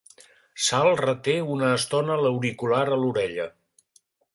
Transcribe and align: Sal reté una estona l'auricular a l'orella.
Sal 0.67 0.89
reté 1.01 1.37
una 1.57 1.71
estona 1.77 2.19
l'auricular 2.25 2.85
a 2.97 3.01
l'orella. 3.05 3.51